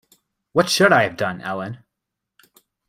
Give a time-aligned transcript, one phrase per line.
[0.53, 1.83] What should I have done, Ellen?